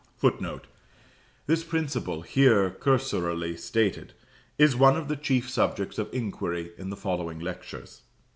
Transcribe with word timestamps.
[Footnote: 0.17 0.65
This 1.45 1.63
principle, 1.63 2.23
here 2.23 2.71
cursorily 2.71 3.55
stated, 3.55 4.13
is 4.57 4.75
one 4.75 4.97
of 4.97 5.09
the 5.09 5.15
chief 5.15 5.47
subjects 5.47 5.99
of 5.99 6.11
inquiry 6.11 6.71
in 6.75 6.89
the 6.89 6.97
following 6.97 7.37
Lectures. 7.39 8.01